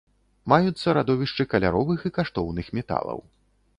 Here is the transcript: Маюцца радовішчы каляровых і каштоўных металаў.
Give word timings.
Маюцца 0.53 0.95
радовішчы 0.97 1.47
каляровых 1.51 1.99
і 2.11 2.13
каштоўных 2.19 2.65
металаў. 2.79 3.19